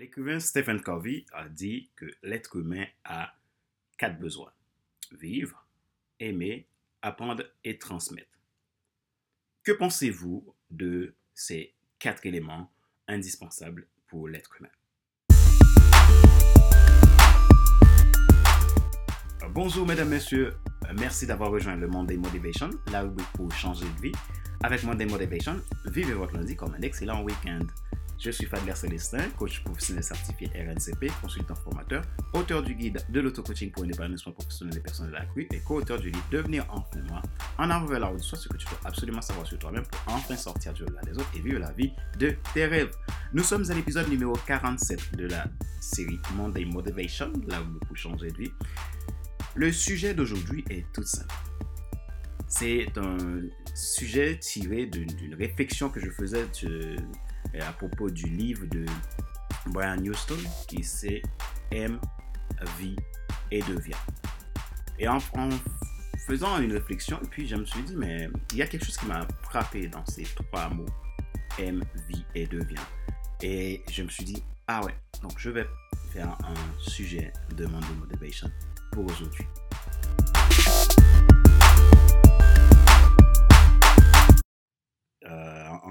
[0.00, 3.34] L'écrivain Stephen Covey a dit que l'être humain a
[3.98, 4.50] quatre besoins.
[5.12, 5.68] Vivre,
[6.18, 6.66] aimer,
[7.02, 8.40] apprendre et transmettre.
[9.62, 12.72] Que pensez-vous de ces quatre éléments
[13.08, 14.70] indispensables pour l'être humain?
[19.50, 20.54] Bonjour mesdames, messieurs,
[20.98, 24.12] merci d'avoir rejoint le Monday Motivation, là où pour changer de vie.
[24.62, 27.66] Avec Monday Motivation, vivez votre lundi comme un excellent week-end.
[28.22, 33.70] Je suis Fadler Célestin, coach professionnel certifié RNCP, consultant formateur, auteur du guide de l'auto-coaching
[33.70, 37.00] pour une épanouissement professionnel des personnes de la rue et co-auteur du livre Devenir enfin
[37.08, 37.22] moi,
[37.56, 40.14] en avant vers la route, soit ce que tu dois absolument savoir sur toi-même pour
[40.14, 42.94] enfin sortir du regard des autres et vivre la vie de tes rêves.
[43.32, 45.46] Nous sommes à l'épisode numéro 47 de la
[45.80, 48.52] série Monday Motivation, là où vous changer de vie.
[49.54, 51.34] Le sujet d'aujourd'hui est tout simple.
[52.48, 53.16] C'est un
[53.74, 56.46] sujet tiré d'une réflexion que je faisais
[57.60, 58.84] à propos du livre de
[59.66, 61.22] Brian Houston qui c'est
[61.70, 61.98] M,
[62.78, 62.96] vie
[63.50, 63.96] et devient.
[64.98, 65.18] Et en,
[66.26, 69.06] faisant une réflexion, puis je me suis dit, mais il y a quelque chose qui
[69.06, 70.86] m'a frappé dans ces trois mots,
[71.58, 72.74] M, vie et devient.
[73.42, 75.66] Et je me suis dit, ah ouais, donc je vais
[76.12, 78.50] faire un sujet de Monday Motivation
[78.92, 79.44] pour aujourd'hui.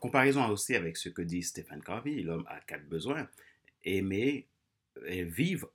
[0.00, 3.28] Comparaison aussi avec ce que dit Stephen Covey, l'homme a quatre besoins
[3.84, 4.46] aimer,
[5.06, 5.70] vivre,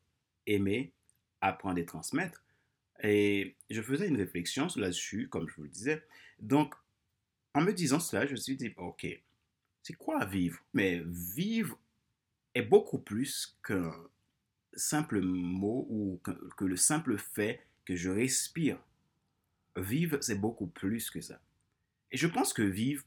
[0.46, 0.94] aimer,
[1.42, 2.44] apprendre et transmettre.
[3.04, 6.04] Et je faisais une réflexion là-dessus, comme je vous le disais.
[6.40, 6.76] Donc,
[7.54, 9.08] en me disant cela, je me suis dit, ok,
[9.84, 10.60] c'est quoi vivre?
[10.74, 11.80] Mais vivre
[12.54, 13.94] est beaucoup plus qu'un
[14.74, 18.80] simple mot ou que, le simple fait que je respire.
[19.78, 21.40] Vivre, c'est beaucoup plus que ça.
[22.12, 23.04] Et je pense que vivre,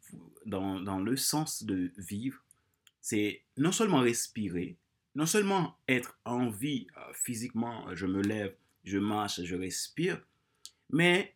[0.46, 2.44] dans, le sens de vivre,
[3.00, 4.76] c'est non seulement respirer,
[5.14, 8.54] non seulement être en vie euh, physiquement, je me lève,
[8.84, 10.22] je marche, je respire,
[10.90, 11.34] mais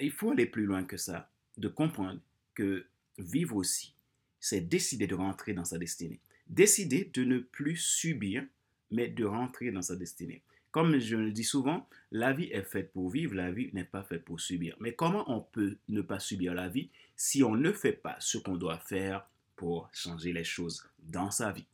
[0.00, 2.20] il faut aller plus loin que ça, de comprendre
[2.54, 2.86] que
[3.18, 3.94] vivre aussi,
[4.40, 8.44] c'est décider de rentrer dans sa destinée, décider de ne plus subir
[8.92, 10.42] mais de rentrer dans sa destinée.
[10.72, 14.02] Comme je le dis souvent, la vie est faite pour vivre, la vie n'est pas
[14.02, 14.74] faite pour subir.
[14.80, 18.38] Mais comment on peut ne pas subir la vie si on ne fait pas ce
[18.38, 21.66] qu'on doit faire pour changer les choses dans sa vie?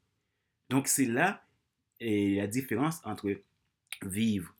[0.68, 1.42] Donc c'est là
[2.00, 3.34] la différence entre
[4.02, 4.54] vivre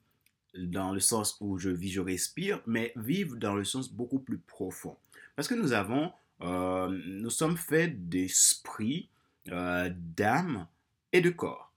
[0.54, 4.38] dans le sens où je vis, je respire, mais vivre dans le sens beaucoup plus
[4.38, 4.96] profond.
[5.36, 9.08] Parce que nous avons, euh, nous sommes faits d'esprit,
[9.48, 10.66] euh, d'âme
[11.12, 11.67] et de corps.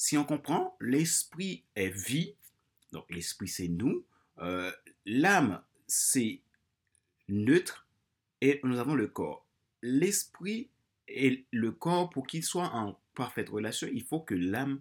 [0.00, 2.36] Si on comprend, l'esprit est vie,
[2.92, 4.04] donc l'esprit c'est nous,
[4.38, 4.70] euh,
[5.04, 6.40] l'âme c'est
[7.28, 7.84] neutre
[8.40, 9.44] et nous avons le corps.
[9.82, 10.70] L'esprit
[11.08, 14.80] et le corps, pour qu'ils soient en parfaite relation, il faut que l'âme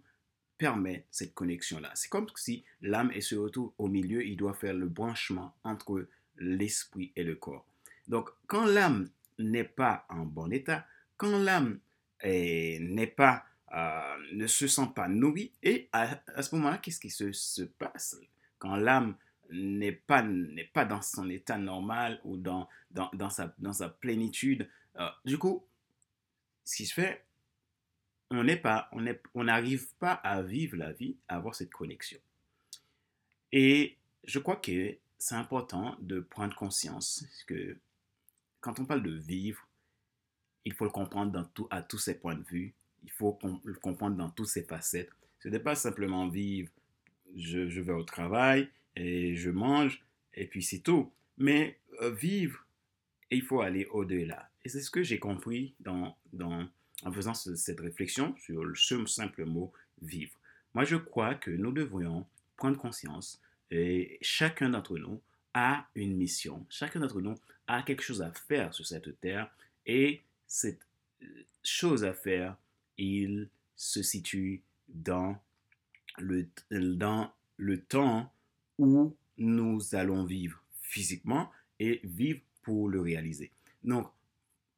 [0.60, 1.92] permet cette connexion-là.
[1.96, 6.08] C'est comme si l'âme est surtout au milieu, il doit faire le branchement entre
[6.38, 7.66] l'esprit et le corps.
[8.08, 10.86] Donc, quand l'âme n'est pas en bon état,
[11.18, 11.80] quand l'âme
[12.24, 15.52] n'est pas euh, ne se sent pas nourri.
[15.64, 18.18] Et à, ce moment-là, qu'est-ce qui se, passe
[18.60, 19.16] quand l'âme
[19.50, 23.90] n'est pas, n'est pas dans son état normal ou dans, dans, dans, sa, dans sa
[23.90, 24.70] plénitude?
[25.00, 25.66] Euh, Du coup,
[26.64, 27.26] ce qui se fait,
[28.30, 32.20] on n'est pas, on on n'arrive pas à vivre la vie, à avoir cette connexion.
[33.52, 37.78] Et je crois que c'est important de prendre conscience que
[38.60, 39.66] quand on parle de vivre,
[40.66, 42.74] il faut le comprendre dans tout, à tous ses points de vue,
[43.04, 45.10] il faut le comprendre dans toutes ses facettes.
[45.40, 46.72] Ce n'est pas simplement vivre,
[47.36, 50.04] je, vais au travail et je mange
[50.34, 51.12] et puis c'est tout.
[51.38, 52.66] Mais euh, vivre,
[53.30, 54.50] il faut aller au-delà.
[54.64, 56.68] Et c'est ce que j'ai compris dans, dans,
[57.04, 59.72] en faisant cette réflexion sur le simple mot
[60.02, 60.34] vivre.
[60.74, 62.26] Moi, je crois que nous devrions
[62.56, 63.42] prendre conscience
[63.72, 65.22] et chacun d'entre nous
[65.54, 66.66] a une mission.
[66.70, 67.36] Chacun d'entre nous
[67.68, 69.50] a quelque chose à faire sur cette terre
[69.86, 70.82] et cette
[71.24, 71.26] euh,
[71.64, 72.56] chose à faire,
[72.98, 75.38] il se situe dans
[76.18, 78.32] le, dans le temps
[78.78, 83.52] où nous allons vivre physiquement et vivre pour le réaliser.
[83.84, 84.10] Donc,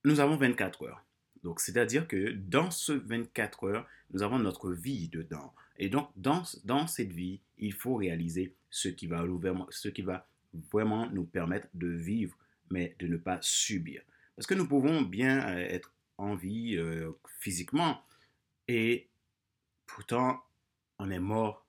[0.04, 1.04] nous avons 24 heures.
[1.44, 5.54] Donc, c'est-à-dire que dans ce 24 heures, nous avons notre vie dedans.
[5.78, 9.26] Et donc, dans, dans cette vie, il faut réaliser ce qui, va,
[9.70, 10.28] ce qui va
[10.72, 12.36] vraiment nous permettre de vivre,
[12.70, 14.02] mais de ne pas subir.
[14.36, 18.02] Parce que nous pouvons bien euh, être en vie euh, physiquement,
[18.70, 19.08] et
[19.88, 20.44] pourtant,
[21.00, 21.66] on est mort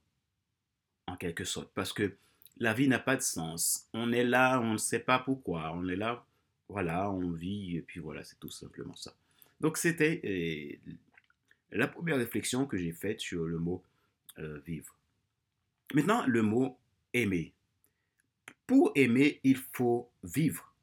[1.07, 2.15] en quelque sorte parce que
[2.59, 3.89] la vie n'a pas de sens.
[3.95, 5.73] On est là, on ne sait pas pourquoi.
[5.73, 6.27] On est là,
[6.69, 9.15] voilà, on vit et puis voilà, c'est tout simplement ça.
[9.63, 10.79] Donc c'était
[11.73, 13.83] la première réflexion que j'ai faite sur le mot
[14.39, 14.95] euh, vivre.
[15.95, 16.79] Maintenant, le mot
[17.15, 17.55] aimer.
[18.67, 20.75] Pour aimer, il faut vivre.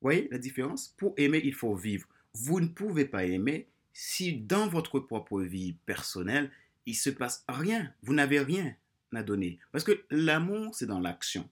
[0.00, 0.94] Vous voyez la différence?
[0.96, 2.06] Pour aimer, il faut vivre.
[2.34, 6.50] Vous ne pouvez pas aimer si dans votre propre vie personnelle,
[6.86, 7.92] il se passe rien.
[8.02, 8.74] Vous n'avez rien
[9.14, 9.58] à donner.
[9.72, 11.48] Parce que l'amour, c'est dans l'action.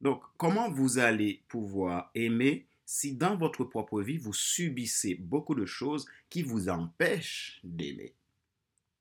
[0.00, 5.66] Donc, comment vous allez pouvoir aimer si dans votre propre vie, vous subissez beaucoup de
[5.66, 8.14] choses qui vous empêchent d'aimer?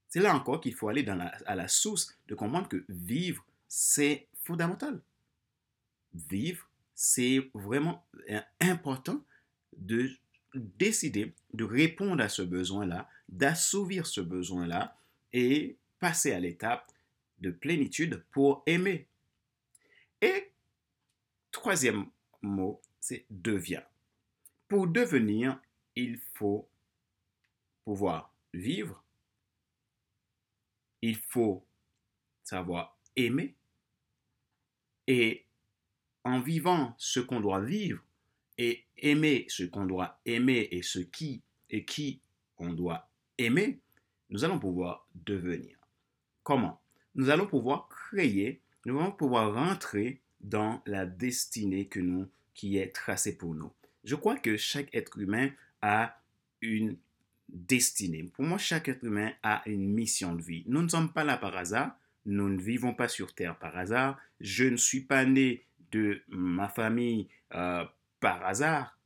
[0.08, 5.02] C'est là encore qu'il faut aller à la source de comprendre que vivre, c'est fondamental.
[6.14, 8.04] Vivre, c'est vraiment
[8.60, 9.24] important
[9.78, 10.10] de
[10.54, 14.98] décider de répondre à ce besoin-là, d'assouvir ce besoin-là
[15.34, 16.92] et passer à l'étape
[17.40, 19.08] de plénitude pour aimer.
[20.22, 20.52] Et
[21.52, 22.08] troisième
[22.42, 23.84] mot, c'est devient.
[24.68, 25.60] Pour devenir,
[25.96, 26.70] il faut
[27.84, 29.04] pouvoir vivre,
[31.02, 31.66] il faut
[32.44, 33.56] savoir aimer,
[35.08, 35.46] et
[36.24, 38.04] en vivant ce qu'on doit vivre
[38.60, 42.20] et aimer ce qu'on doit aimer et ce qui et qui
[42.58, 43.80] on doit aimer,
[44.30, 45.78] nous allons pouvoir devenir.
[46.44, 46.82] Comment?
[47.16, 52.94] Nous allons pouvoir créer, nous allons pouvoir rentrer dans la destinée que nous, qui est
[52.94, 53.72] tracée pour nous.
[54.04, 55.52] Je crois que chaque être humain
[55.82, 56.22] a
[56.62, 56.98] une
[57.48, 58.24] destinée.
[58.24, 60.64] Pour moi, chaque être humain a une mission de vie.
[60.68, 61.98] Nous ne sommes pas là par hasard.
[62.26, 64.20] Nous ne vivons pas sur Terre par hasard.
[64.42, 67.86] Je ne suis pas né de ma famille euh,
[68.20, 68.98] par hasard.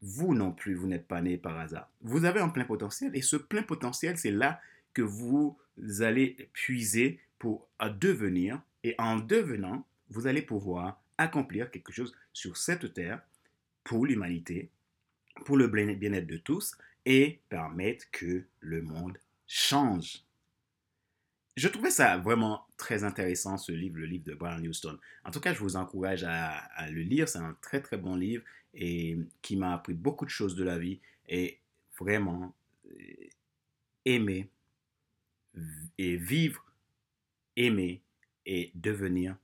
[0.00, 1.90] Vous non plus, vous n'êtes pas né par hasard.
[2.02, 4.60] Vous avez un plein potentiel et ce plein potentiel, c'est là
[4.94, 5.58] que vous
[6.00, 7.68] allez puiser pour
[8.00, 13.20] devenir et en devenant, vous allez pouvoir accomplir quelque chose sur cette terre
[13.84, 14.70] pour l'humanité,
[15.44, 20.22] pour le bien-être de tous et permettre que le monde change.
[21.58, 24.96] Je trouvais ça vraiment très intéressant, ce livre, le livre de Brian Houston.
[25.24, 27.28] En tout cas, je vous encourage à, le lire.
[27.28, 28.44] C'est un très, très bon livre
[28.74, 31.00] et qui m'a appris beaucoup de choses de la vie.
[31.28, 31.58] Et
[31.98, 32.54] vraiment,
[32.86, 33.28] euh,
[34.04, 34.48] aimer
[35.98, 36.64] et vivre,
[37.56, 38.02] aimer
[38.46, 39.36] et devenir,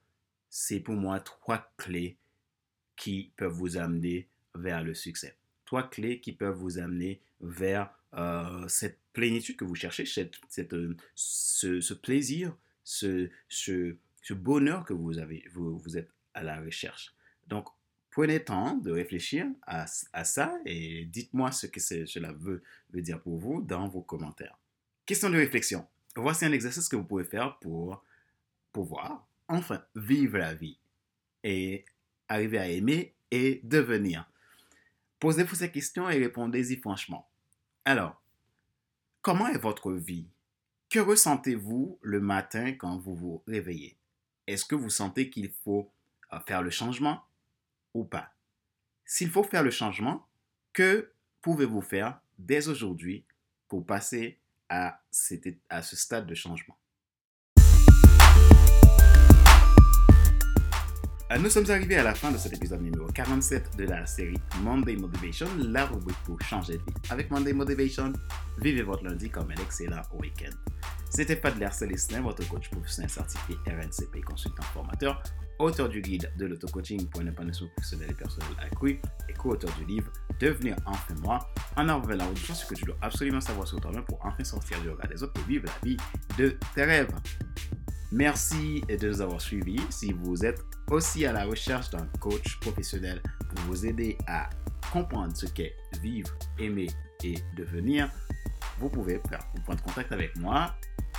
[0.50, 2.17] c'est pour moi trois clés
[2.94, 5.37] qui peuvent vous amener vers le succès.
[5.64, 10.96] Trois clés qui peuvent vous amener vers euh, cette plénitude que vous cherchez, cette, euh,
[11.14, 13.96] ce, plaisir, ce, ce,
[14.31, 17.14] bonheur que vous avez, vous, êtes à la recherche.
[17.46, 17.69] Donc,
[18.11, 22.62] prenez le temps de réfléchir à, ça et dites-moi ce que cela veut
[22.94, 24.58] dire pour vous dans vos commentaires.
[25.06, 25.87] Question de réflexion.
[26.17, 28.05] Voici un exercice que vous pouvez faire pour
[28.72, 30.78] pouvoir enfin vivre la vie
[31.43, 31.84] et
[32.28, 34.31] arriver à aimer et devenir.
[35.19, 37.28] Posez-vous ces questions et répondez-y franchement.
[37.86, 38.22] Alors,
[39.20, 40.26] comment est votre vie?
[40.88, 43.98] Que ressentez-vous le matin quand vous vous réveillez?
[44.46, 45.92] Est-ce que vous sentez qu'il faut
[46.32, 47.22] euh, faire le changement
[47.92, 48.32] ou pas?
[49.04, 50.26] S'il faut faire le changement,
[50.72, 53.26] que pouvez-vous faire dès aujourd'hui
[53.69, 54.38] pour passer
[54.70, 55.02] à,
[55.69, 56.78] à ce stade de changement?
[61.40, 64.94] Nous sommes arrivés à la fin de cet épisode numéro 47 de la série Monday
[64.96, 66.94] Motivation, la rubrique pour changer de vie.
[67.10, 68.12] Avec Monday Motivation,
[68.58, 70.54] vivez votre lundi comme un excellent week-end.
[71.10, 75.22] C'était Fadler Célestin, votre coach professionnel certifié RNCP, consultant formateur,
[75.58, 79.84] auteur du guide de l'auto-coaching pour un épanouissement professionnel et personnel accru et co-auteur du
[79.86, 81.38] livre Devenir enfin moi,
[81.76, 84.81] en enlevant la route ce que tu dois absolument savoir sur toi-même pour enfin sortir
[84.82, 85.96] du regard des autres et vivre la vie
[86.38, 87.14] de tes rêves.
[88.14, 89.80] Merci de nous avoir suivis.
[89.90, 94.48] Si vous êtes aussi à la recherche d'un coach professionnel pour vous aider à
[94.92, 96.30] comprendre ce qu'est vivre,
[96.60, 96.86] aimer
[97.24, 98.08] et devenir,
[98.78, 100.76] vous pouvez prendre contact avec moi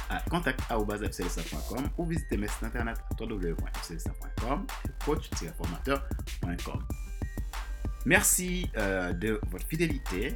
[0.09, 4.65] à contact.fclsa.com ou visiter mes sites internet www.fclsa.com
[5.05, 6.79] coach-formateur.com.
[8.05, 10.33] Merci euh, de votre fidélité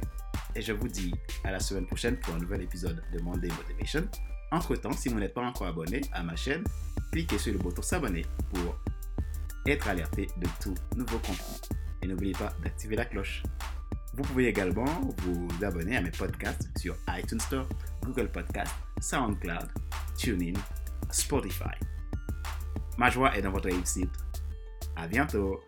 [0.54, 4.06] et je vous dis à la semaine prochaine pour un nouvel épisode de Monday Motivation.
[4.52, 6.64] Entre-temps, si vous n'êtes pas encore abonné à ma chaîne,
[7.12, 8.76] cliquez sur le bouton s'abonner pour
[9.66, 11.44] être alerté de tout nouveau contenu.
[12.02, 13.42] Et n'oubliez pas d'activer la cloche.
[14.14, 14.86] Vous pouvez également
[15.18, 17.68] vous abonner à mes podcasts sur iTunes Store,
[18.02, 19.68] Google Podcast, SoundCloud,
[20.16, 20.58] TuneIn,
[21.10, 21.76] Spotify.
[22.98, 24.10] Ma joie est dans votre réussite.
[24.96, 25.60] À bientôt.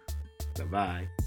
[0.59, 1.22] Bye bye.